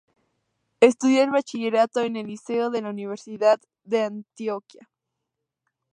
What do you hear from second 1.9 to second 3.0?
en el Liceo de la